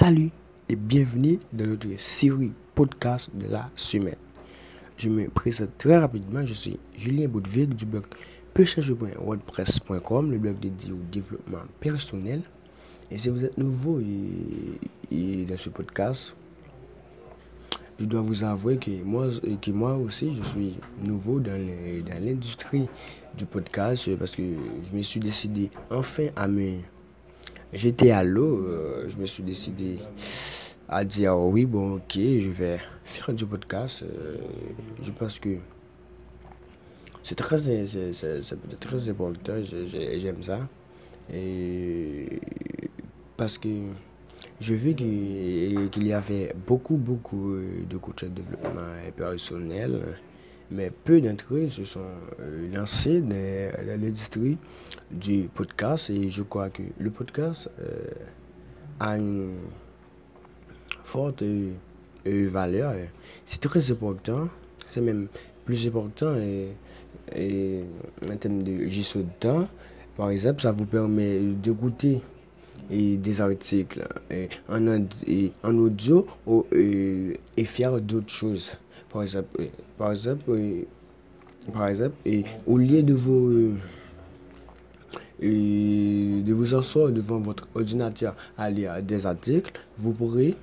[0.00, 0.30] Salut
[0.68, 4.14] et bienvenue dans notre série podcast de la semaine.
[4.96, 8.04] Je me présente très rapidement, je suis Julien Boudeville du blog
[8.54, 12.42] pêchage.wordpress.com, le blog dédié au développement personnel.
[13.10, 14.00] Et si vous êtes nouveau
[15.10, 16.36] dans ce podcast,
[17.98, 19.02] je dois vous avouer que
[19.72, 21.60] moi aussi, je suis nouveau dans
[22.20, 22.88] l'industrie
[23.36, 26.74] du podcast parce que je me suis décidé enfin à me...
[27.72, 29.98] J'étais à l'eau, euh, je me suis décidé
[30.88, 34.02] à dire oui, bon, ok, je vais faire du podcast.
[34.02, 34.38] Euh,
[35.02, 35.58] je pense que
[37.22, 37.58] c'est très,
[38.80, 40.60] très important, j'aime ça.
[41.30, 42.40] Et
[43.36, 43.68] parce que
[44.60, 50.16] je vu qu'il y avait beaucoup, beaucoup euh, de coachs de développement personnel,
[50.70, 52.00] mais peu d'entre eux se sont
[52.40, 54.58] euh, lancés dans l'industrie
[55.10, 58.10] du podcast et je crois que le podcast euh,
[59.00, 59.54] a une
[61.04, 61.42] forte
[62.26, 62.94] valeur.
[63.46, 64.48] C'est très important,
[64.90, 65.28] c'est même
[65.64, 66.34] plus important
[67.30, 69.68] en termes de gestion de temps.
[70.16, 71.40] Par exemple, ça vous permet
[72.90, 74.06] et des articles
[74.68, 75.06] en,
[75.62, 76.26] en audio
[76.72, 78.72] et, faire d'autres choses.
[79.12, 80.50] Par exemple, par exemple,
[81.72, 82.16] par exemple
[82.66, 83.74] au lieu de vous
[85.40, 90.56] et de vous asseoir devant votre ordinateur à lire des articles, vous pourrez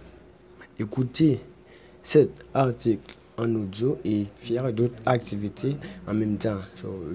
[0.79, 1.39] écouter
[2.03, 5.75] cet article en audio et faire d'autres activités
[6.07, 6.59] en même temps.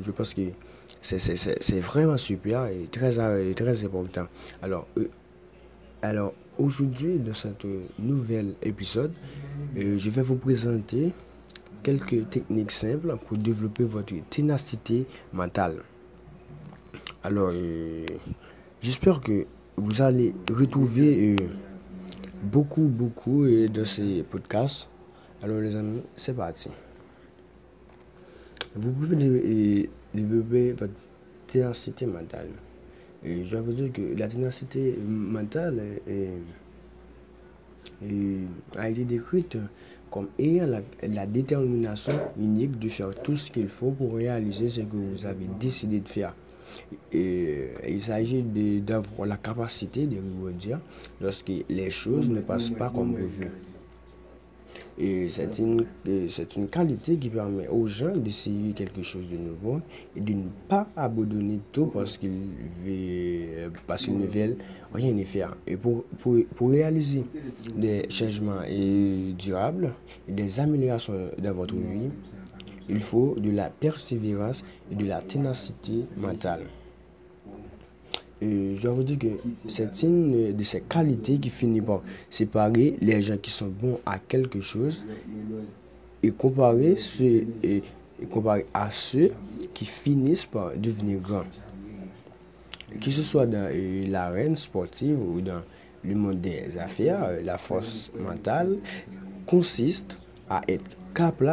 [0.02, 0.42] je pense que
[1.02, 3.12] c'est vraiment super et très,
[3.54, 4.26] très important.
[4.62, 5.08] Alors, euh,
[6.02, 7.66] alors aujourd'hui, dans cet
[7.98, 9.12] nouvel épisode,
[9.76, 11.12] euh, je vais vous présenter
[11.82, 15.82] quelques techniques simples pour développer votre ténacité mentale.
[17.22, 18.06] Alors, euh,
[18.80, 21.36] j'espère que vous allez retrouver
[22.42, 24.88] beaucoup, beaucoup de ces podcasts.
[25.42, 26.70] Alors, les amis, c'est parti.
[28.74, 30.94] Vous pouvez développer votre
[31.46, 32.48] ténacité mentale.
[33.24, 35.82] Je vous dire que la ténacité mentale
[38.76, 39.58] a été décrite
[40.10, 40.66] comme ayant
[41.02, 45.46] la, détermination unique de faire tout ce qu'il faut pour réaliser ce que vous avez
[45.60, 46.34] décidé de faire.
[47.12, 50.80] Et il s'agit d'avoir la capacité de vous dire
[51.20, 53.50] lorsque les choses ne passent pas comme prévu.
[55.02, 55.86] Et c'est une,
[56.70, 59.80] qualité qui permet aux gens d'essayer quelque chose de nouveau
[60.14, 62.48] et de ne pas abandonner tout parce qu'ils,
[63.86, 64.56] parce qu'ils ne veulent
[64.92, 65.56] rien y faire.
[65.66, 67.24] Et pour, pour, pour réaliser
[67.74, 68.60] des changements
[69.38, 69.92] durables
[70.28, 72.10] et des améliorations dans votre vie,
[72.90, 74.62] il faut de la persévérance
[74.92, 76.66] et de la ténacité mentale
[78.42, 79.26] je dois vous dire que
[79.68, 84.18] c'est une de ces qualités qui finit par séparer les gens qui sont bons à
[84.18, 85.02] quelque chose
[86.22, 87.82] et comparer, ceux, et,
[88.30, 89.30] comparer à ceux
[89.74, 91.44] qui finissent par devenir grands.
[93.00, 95.62] Que ce soit dans euh, l'arène sportive ou dans
[96.02, 98.78] le monde des affaires, euh, la force mentale
[99.46, 100.16] consiste
[100.50, 100.84] à être
[101.14, 101.48] capable,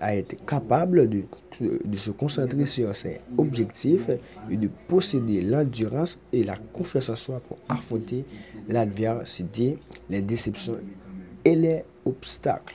[0.00, 1.22] à être capable de
[1.60, 4.08] de se concentrer sur ses objectifs
[4.50, 8.24] et de posséder l'endurance et la confiance en soi pour affronter
[8.68, 9.78] l'adversité,
[10.10, 10.78] les déceptions
[11.44, 12.74] et les obstacles.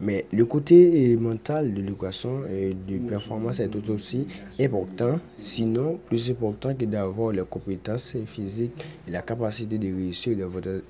[0.00, 4.26] Mais le côté mental de l'équation et de performance est tout aussi
[4.58, 10.48] important, sinon plus important que d'avoir les compétences physiques et la capacité de réussir dans
[10.48, 10.82] votre,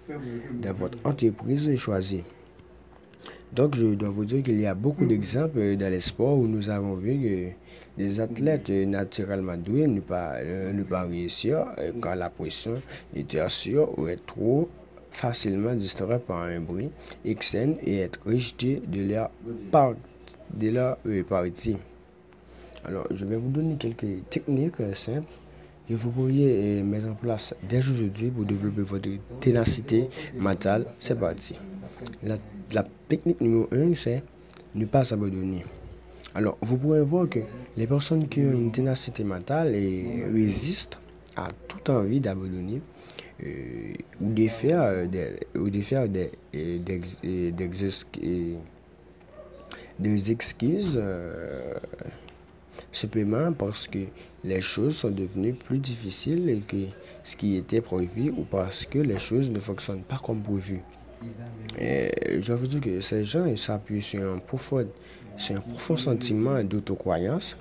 [0.62, 2.22] dans votre entreprise choisie.
[3.52, 6.70] Donc, je dois vous dire qu'il y a beaucoup d'exemples dans les sports où nous
[6.70, 12.14] avons vu que des athlètes naturellement doués ne pas, euh, ne pas réussir euh, quand
[12.14, 12.80] la pression
[13.14, 14.70] était sûre ou être trop
[15.10, 16.88] facilement distrait par un bruit
[17.26, 19.30] externe et être rejeté de leur,
[19.70, 19.96] part,
[20.54, 21.76] de leur euh, partie.
[22.86, 25.28] Alors, je vais vous donner quelques techniques simples
[25.88, 29.09] que vous pourriez mettre en place dès aujourd'hui pour développer votre
[29.41, 30.87] ténacité mentale.
[30.98, 31.55] C'est parti.
[32.23, 34.23] La technique numéro 1, c'est
[34.75, 35.64] ne pas s'abandonner.
[36.34, 37.40] Alors, vous pourrez voir que
[37.76, 39.69] les personnes qui ont une ténacité mentale
[40.32, 40.99] résistent
[41.37, 42.81] à toute envie d'abandonner
[43.44, 47.00] euh, ou de faire des, ou de faire des, des,
[50.31, 51.75] excuses euh,
[52.90, 54.00] simplement parce que
[54.44, 56.76] les choses sont devenues plus difficiles que
[57.22, 60.80] ce qui était prévu ou parce que les choses ne fonctionnent pas comme prévu.
[61.78, 62.10] Et
[62.40, 64.86] je vous dire que ces gens s'appuient sur un profond,
[65.50, 67.56] un profond sentiment d'autocroyance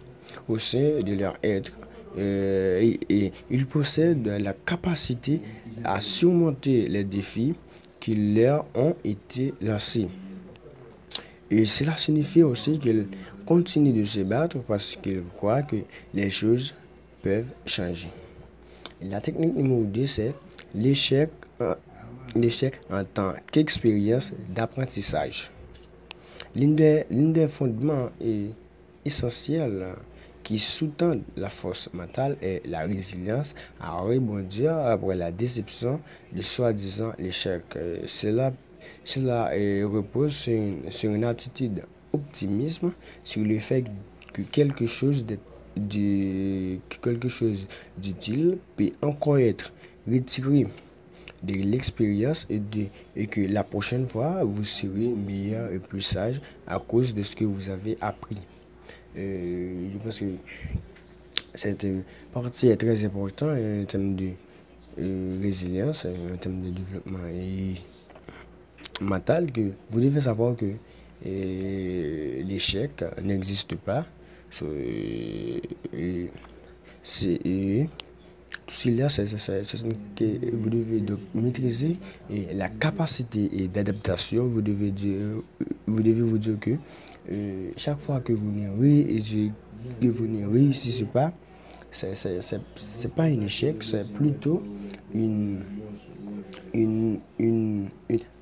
[0.47, 1.77] au sein de leur être.
[2.17, 5.39] Et, ils possèdent la capacité
[5.83, 7.53] à surmonter les défis
[7.99, 10.09] qui leur ont été lancés.
[11.49, 13.07] Et cela signifie aussi qu'ils
[13.51, 15.75] continuent de se battre parce qu'ils croient que
[16.13, 16.73] les choses
[17.21, 18.07] peuvent changer.
[19.01, 20.33] la technique numéro 2, c'est
[20.73, 21.75] l'échec, euh,
[22.33, 25.51] l'échec en tant qu'expérience d'apprentissage.
[26.55, 28.09] L'un des, fondements
[29.03, 29.95] essentiels
[30.43, 35.99] qui sous-tendent la force mentale est la résilience à rebondir après la déception
[36.31, 37.63] de soi-disant l'échec.
[37.75, 38.53] Euh, cela
[39.03, 39.51] cela
[39.85, 40.33] repose
[40.89, 42.91] sur une, attitude optimisme,
[43.23, 43.85] sur le fait
[44.33, 45.25] que quelque chose
[47.01, 47.65] quelque chose
[47.97, 49.71] d'utile peut encore être
[50.07, 50.67] retiré
[51.43, 52.61] de l'expérience et,
[53.15, 57.35] et que la prochaine fois, vous serez meilleur et plus sage à cause de ce
[57.35, 58.37] que vous avez appris.
[59.17, 60.25] Euh, je pense que
[61.55, 61.85] cette
[62.31, 64.29] partie est très importante en termes de
[64.99, 67.75] euh, résilience, en termes de développement et
[69.01, 70.73] mental que vous devez savoir que
[71.23, 74.05] l'échec n'existe pas.
[74.51, 75.61] C'est
[78.67, 79.25] tout cela, c'est
[80.15, 81.03] que vous devez
[81.33, 81.97] maîtriser
[82.29, 84.45] et la capacité d'adaptation.
[84.45, 85.41] Vous devez dire,
[85.87, 86.71] vous devez vous dire que
[87.31, 91.31] euh, chaque fois que vous ne réussissez pas,
[91.91, 94.63] c'est pas un échec, c'est plutôt
[95.13, 95.59] une
[96.73, 97.89] une, une,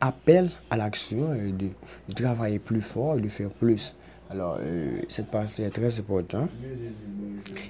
[0.02, 1.70] appel à l'action et de,
[2.14, 3.96] travailler plus fort de faire plus.
[4.30, 6.50] Alors, euh, cette partie est très importante.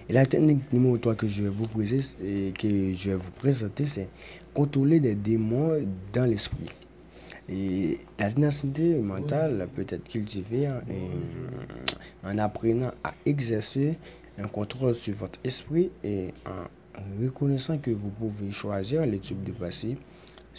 [0.09, 3.31] Et la technique numéro 3 que je vais vous présenter, et que je vais vous
[3.31, 4.09] présenter, c'est
[4.53, 5.79] contrôler des démons
[6.13, 6.69] dans l'esprit.
[7.47, 10.81] Et la ténacité mentale peut être cultivée en,
[12.29, 13.97] en apprenant à exercer
[14.37, 19.51] un contrôle sur votre esprit et en reconnaissant que vous pouvez choisir les types de
[19.51, 19.97] passé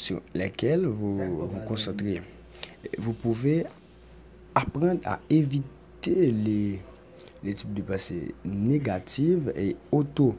[0.01, 2.23] sur lesquels vous vous concentrez.
[2.99, 3.67] Vous pouvez
[4.55, 6.81] apprendre à éviter les,
[7.45, 10.35] les types de passé négatifs et auto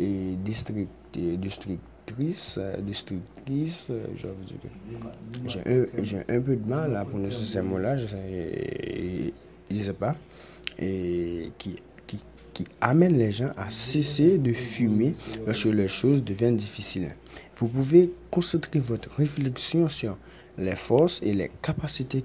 [0.00, 3.90] et destructrices, destructrices,
[5.46, 8.16] j'ai un, un, peu de mal à prononcer ces mots-là, je
[9.70, 10.16] ne sais pas,
[10.78, 11.78] et qui
[12.54, 15.14] qui amène les gens à cesser de fumer
[15.44, 17.08] lorsque les choses deviennent difficiles.
[17.56, 20.16] Vous pouvez concentrer votre réflexion sur
[20.56, 22.24] les forces et les capacités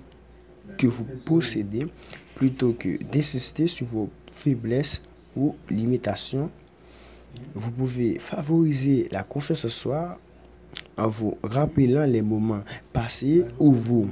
[0.78, 1.88] que vous possédez
[2.36, 5.02] plutôt que d'insister sur vos faiblesses
[5.36, 6.50] ou limitations.
[7.56, 10.20] Vous pouvez favoriser la confiance en soi
[10.98, 14.08] en vous rappelant les moments passés où vous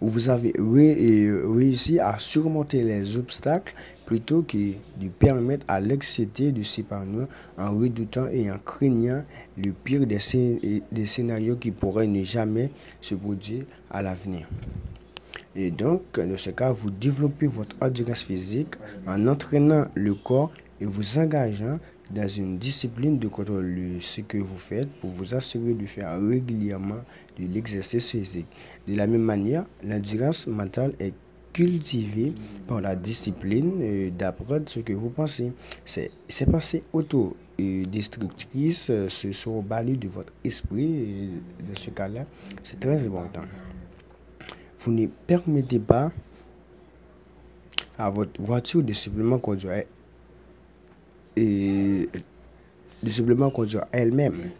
[0.00, 3.74] où vous avez réussi à surmonter les obstacles
[4.06, 7.26] plutôt que de permettre à l'excité de s'épanouir
[7.58, 9.24] en redoutant et en craignant
[9.58, 12.70] le pire des, des scénarios qui pourraient ne jamais
[13.00, 14.46] se produire à l'avenir.
[15.54, 18.74] Et donc, dans ce cas, vous développez votre endurance physique
[19.06, 21.78] en entraînant le corps et vous engageant
[22.10, 26.20] dans une discipline de contrôle de ce que vous faites pour vous assurer de faire
[26.20, 27.00] régulièrement
[27.38, 28.46] de l'exercice physique.
[28.86, 31.14] De la même manière, l'endurance mentale est
[31.56, 32.34] cultivée
[32.68, 35.52] par la discipline euh, d'apprendre ce que vous pensez.
[35.86, 36.10] C'est
[36.50, 40.84] pensées auto-destructrices euh, se sont balayées de votre esprit.
[40.84, 41.30] Et
[41.66, 42.26] dans ce cas-là,
[42.62, 43.40] c'est très important.
[44.80, 46.12] Vous ne permettez pas
[47.96, 49.84] à votre voiture de simplement conduire
[51.36, 52.06] et
[53.02, 54.50] de simplement conduire elle-même.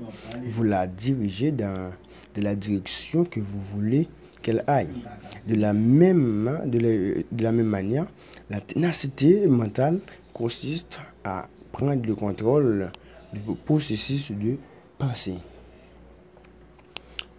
[0.47, 1.93] Vous la dirigez dans
[2.37, 4.09] de la direction que vous voulez
[4.47, 5.03] qu'elle aille.
[5.49, 8.07] De la même, de la, même manière,
[8.49, 9.99] la ténacité mentale
[10.33, 12.93] consiste à prendre le contrôle
[13.33, 14.57] du processus de
[14.99, 15.39] pensée.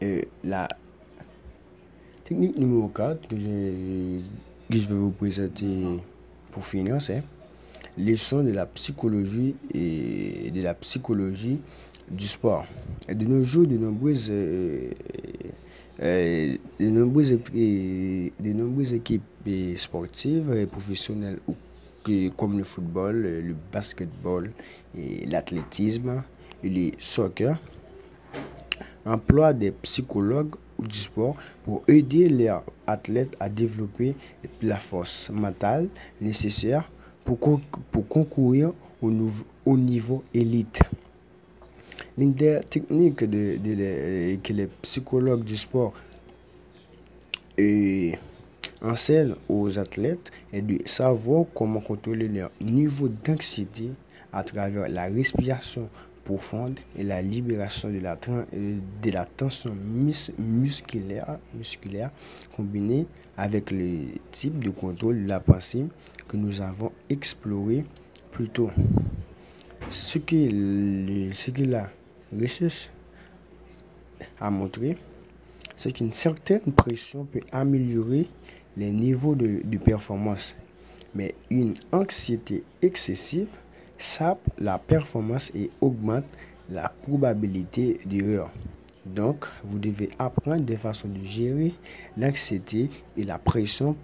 [0.01, 0.67] Et la
[2.25, 5.85] technique numéro 4 que, que je vais vous présenter
[6.51, 7.23] pour finir, c'est
[7.97, 11.61] leçon de la psychologie et de la psychologie
[12.11, 12.65] du sport.
[13.07, 14.89] Et de nos jours, de nombreuses, euh,
[15.99, 19.23] de nombreuses, de nombreuses équipes
[19.77, 21.39] sportives et professionnelles
[22.37, 24.51] comme le football, le basketball,
[25.25, 26.23] l'athlétisme
[26.63, 27.57] et le soccer
[29.05, 34.15] emploient des psychologues du sport pour aider leurs athlètes à développer
[34.61, 35.87] la force mentale
[36.21, 36.89] nécessaire
[37.25, 37.39] pour,
[38.07, 40.79] concourir au, niveau élite.
[42.17, 43.25] L'une des techniques que
[44.53, 45.93] les psychologues du sport
[48.81, 53.91] enseignent aux athlètes est de savoir comment contrôler leur niveau d'anxiété
[54.31, 55.89] à travers la respiration
[56.25, 59.73] profonde et la libération de la, tension
[60.37, 61.39] musculaire
[62.55, 63.99] combinée avec le
[64.31, 65.85] type de contrôle de la pensée
[66.27, 67.85] que nous avons exploré
[68.31, 68.69] plus tôt.
[69.89, 71.89] Ce que, que la
[72.37, 72.89] recherche
[74.39, 74.97] a montré,
[75.77, 78.27] c'est qu'une certaine pression peut améliorer
[78.75, 80.55] les niveaux de, de performance,
[81.15, 83.47] mais une anxiété excessive
[83.97, 86.25] sape la performance et augmente
[86.69, 88.51] la probabilité d'erreur.
[89.05, 91.73] Donc, vous devez apprendre des façons de gérer
[92.17, 93.95] l'anxiété et la pression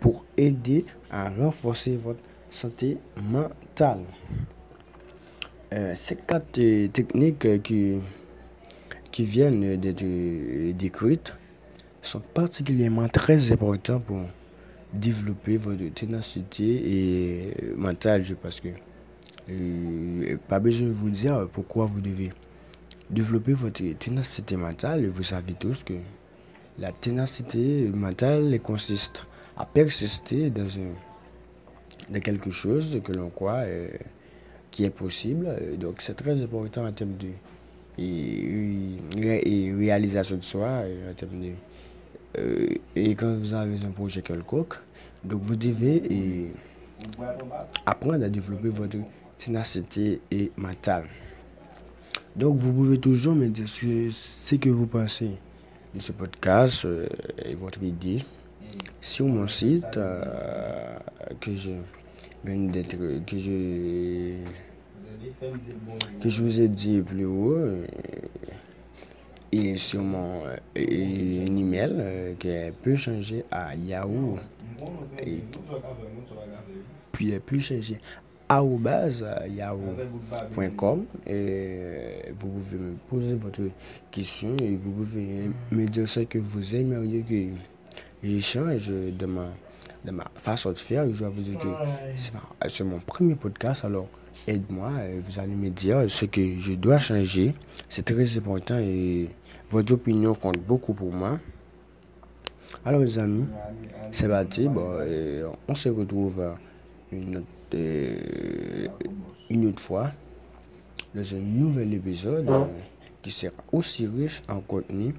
[0.00, 2.20] pour aider à renforcer votre
[2.50, 4.04] santé mentale.
[5.72, 7.96] Euh, ces quatre euh, techniques euh, qui,
[9.10, 10.04] qui viennent d'être
[10.76, 11.32] décrites
[12.02, 14.20] sont particulièrement très importantes pour
[14.92, 18.68] développer votre ténacité et mentale, je pense que
[20.48, 22.32] pas besoin de vous dire pourquoi vous devez
[23.08, 25.06] développer votre ténacité mentale.
[25.06, 25.94] Vous savez tous que
[26.78, 29.22] la ténacité mentale consiste
[29.56, 33.64] à persister dans, un, dans quelque chose que l'on croit
[34.72, 35.46] qui est possible.
[35.78, 37.28] Donc c'est très important en termes de
[37.98, 41.50] et, réalisation de soi, en termes de
[42.38, 44.74] euh, et quand vous avez un projet quelconque,
[45.22, 46.50] donc vous devez
[47.84, 48.96] apprendre à développer votre
[49.38, 51.04] ténacité et mentale.
[52.34, 55.32] Donc vous pouvez toujours me dire ce, que vous pensez
[55.94, 57.06] de ce podcast euh,
[57.44, 58.24] et votre idée
[59.02, 60.96] sur mon site euh,
[61.40, 61.50] que
[62.44, 64.36] je que je
[66.20, 67.56] que je vous ai dit plus haut
[69.52, 72.48] et sur mon euh, email euh, qui
[72.82, 74.38] peut changer à Yahoo.
[77.12, 78.00] Puis elle peut changer
[78.48, 78.62] à
[79.46, 83.62] yahoo.com et vous pouvez me poser votre
[84.10, 87.50] question et vous pouvez me dire ce que vous aimeriez que
[88.26, 89.48] j'échange de ma,
[90.04, 91.04] de ma façon de faire.
[91.12, 94.08] Je vais vous dire que c'est mon premier podcast alors
[94.46, 97.54] aide-moi, vous allez me dire ce que je dois changer.
[97.88, 99.28] C'est très important et
[99.70, 101.38] votre opinion compte beaucoup pour moi.
[102.84, 103.44] Alors les amis,
[104.10, 104.68] c'est parti.
[104.68, 104.98] Bon,
[105.68, 106.42] on se retrouve
[107.12, 108.88] une autre, euh,
[109.50, 110.10] une autre fois
[111.14, 112.64] dans un nouvel épisode euh,
[113.22, 115.14] qui sera aussi riche en contenu.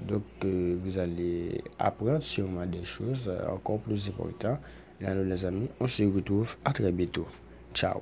[0.00, 4.60] Donc euh, vous allez apprendre sûrement des choses encore plus importantes.
[5.04, 7.26] Alors les amis, on se retrouve à très bientôt.
[7.74, 8.00] Ciao.